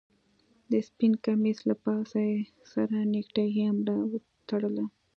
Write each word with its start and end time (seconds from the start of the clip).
د 0.71 0.73
سپين 0.87 1.13
کميس 1.25 1.59
له 1.69 1.75
پاسه 1.83 2.19
يې 2.29 2.39
سره 2.73 2.95
نيكټايي 3.13 3.61
هم 3.69 3.77
راوتړله. 3.87 4.85